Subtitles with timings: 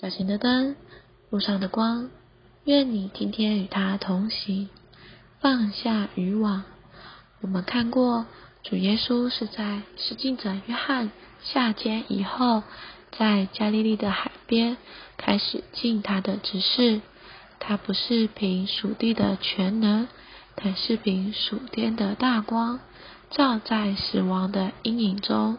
[0.00, 0.76] 小型的灯，
[1.28, 2.08] 路上的光。
[2.62, 4.68] 愿你今天与他同行，
[5.40, 6.62] 放下渔网。
[7.40, 8.24] 我们看过，
[8.62, 11.10] 主耶稣是在施浸者约翰
[11.42, 12.62] 下监以后，
[13.18, 14.76] 在加利利的海边
[15.16, 17.00] 开始尽他的指示。
[17.58, 20.06] 他不是凭属地的全能，
[20.62, 22.78] 乃是凭属天的大光，
[23.30, 25.58] 照在死亡的阴影中。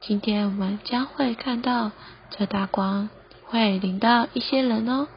[0.00, 1.92] 今天我们将会看到
[2.36, 3.08] 这大光。
[3.50, 5.08] 会领到一些人哦，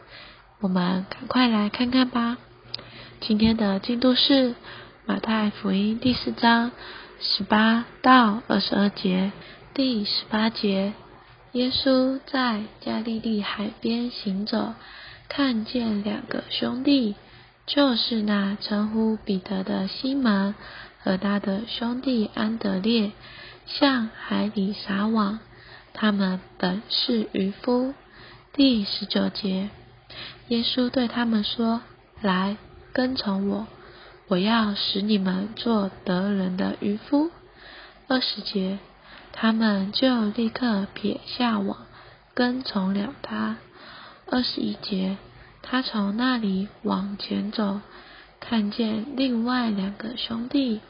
[0.62, 2.38] 我们赶快来看看吧。
[3.20, 4.56] 今天的进度是
[5.06, 6.72] 马太福音第四章
[7.20, 9.34] 十八到二十二节。
[9.74, 10.94] 第十八节，
[11.52, 14.76] 耶稣在加利利海边行走，
[15.28, 17.16] 看见两个兄弟，
[17.66, 20.56] 就是那称呼彼得的西门
[21.04, 23.12] 和他的兄弟安德烈，
[23.66, 25.40] 向海里撒网。
[25.94, 27.94] 他们本是渔夫。
[28.54, 29.70] 第十九节，
[30.50, 31.82] 耶稣对他们说
[32.20, 32.58] ：“来，
[32.92, 33.66] 跟从我，
[34.28, 37.32] 我要使你们做得人的渔夫。”
[38.10, 38.80] 二十节，
[39.32, 41.86] 他们就立刻撇下网，
[42.34, 43.56] 跟从了他。
[44.30, 45.16] 二十一节，
[45.62, 47.80] 他从那里往前走，
[48.42, 50.82] 看见另外两个兄弟，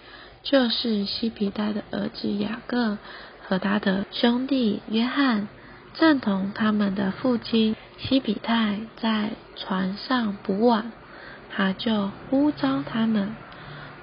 [0.41, 2.97] 就是西皮带的儿子雅各
[3.47, 5.47] 和他的兄弟约翰。
[5.93, 10.91] 正同他们的父亲西比泰在船上补网，
[11.53, 13.35] 他就呼召他们。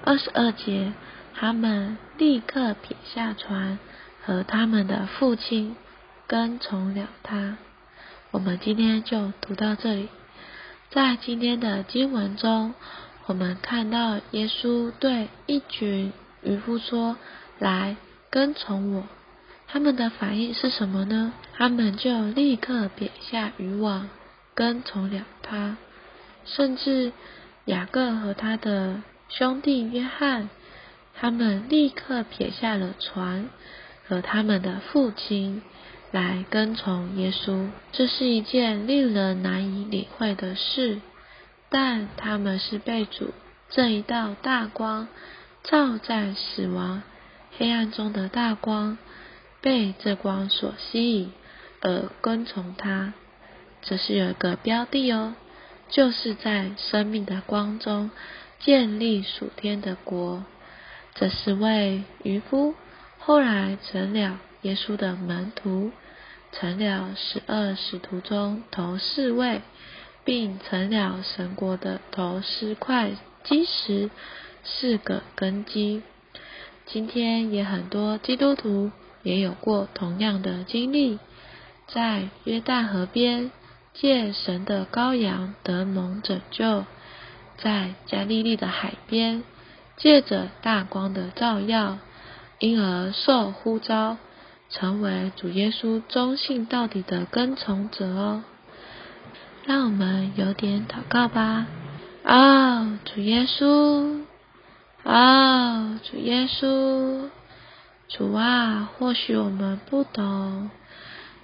[0.05, 0.92] 二十二节，
[1.34, 3.78] 他们立刻撇下船
[4.25, 5.77] 和他们的父亲，
[6.27, 7.56] 跟从了他。
[8.30, 10.08] 我们今天就读到这里。
[10.91, 12.75] 在今天的经文中，
[13.27, 17.17] 我们看到耶稣对一群渔夫说
[17.58, 17.97] ：“来，
[18.30, 19.05] 跟从我。”
[19.70, 21.34] 他们的反应是什么呢？
[21.52, 24.08] 他们就立刻撇下渔网，
[24.55, 25.77] 跟从了他。
[26.47, 27.12] 甚至
[27.66, 30.48] 雅各和他的兄弟约翰，
[31.14, 33.51] 他们立刻撇下了船
[34.07, 35.61] 和他们的父亲，
[36.12, 37.68] 来跟从耶稣。
[37.92, 41.02] 这是一件令人难以领会的事，
[41.68, 43.34] 但他们是被主
[43.68, 45.08] 这一道大光
[45.62, 47.02] 照在死亡
[47.58, 48.96] 黑暗中的大光。
[49.68, 51.30] 被这光所吸引
[51.83, 53.12] 而跟从他，
[53.83, 55.34] 这是有一个标的哦，
[55.90, 58.11] 就是在生命的光中
[58.61, 60.42] 建立属天的国。
[61.17, 62.77] 这是为渔夫
[63.18, 65.92] 后来成了耶稣的门徒，
[66.51, 69.61] 成了十二使徒中头四位，
[70.24, 73.11] 并成了神国的头四块
[73.45, 74.08] 基石，
[74.64, 76.01] 四个根基。
[76.86, 78.90] 今天也很多基督徒。
[79.28, 81.18] 也有过同样的经历，
[81.86, 83.50] 在约旦河边
[83.92, 86.86] 借神的羔羊得蒙拯救，
[87.58, 89.42] 在加利利的海边
[89.98, 91.98] 借着大光的照耀，
[92.58, 94.16] 因而受呼召，
[94.70, 98.42] 成为主耶稣忠信到底的跟从者哦。
[99.66, 101.66] 让我们有点祷告吧。
[102.24, 104.22] 啊，主耶稣，
[105.05, 107.28] 啊，主耶稣。
[108.08, 110.70] 主啊，或许我们不懂，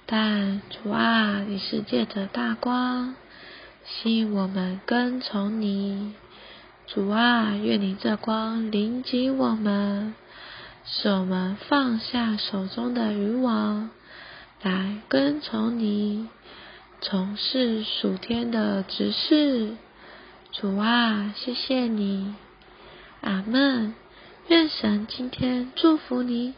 [0.07, 3.15] 但主啊，你是借着大光
[3.85, 6.13] 吸引我们跟从你。
[6.87, 10.15] 主啊，愿你这光临及我们，
[10.85, 13.91] 使我们放下手中的渔网，
[14.63, 16.27] 来跟从你，
[16.99, 19.77] 从事属天的职事。
[20.51, 22.33] 主啊，谢谢你，
[23.21, 23.93] 阿门。
[24.47, 26.53] 愿神今天祝福你。